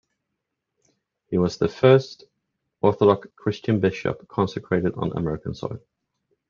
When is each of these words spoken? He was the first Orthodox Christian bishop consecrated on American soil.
He 1.27 1.37
was 1.37 1.59
the 1.59 1.69
first 1.69 2.23
Orthodox 2.81 3.27
Christian 3.35 3.79
bishop 3.79 4.27
consecrated 4.27 4.95
on 4.95 5.11
American 5.15 5.53
soil. 5.53 5.79